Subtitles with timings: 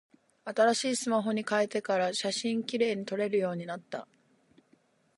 [0.45, 4.07] 新しいスマホに変えてから、写真綺麗に撮れるようになった。